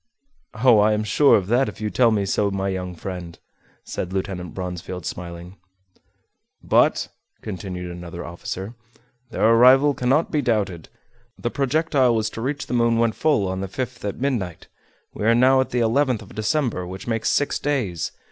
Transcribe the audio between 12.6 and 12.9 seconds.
the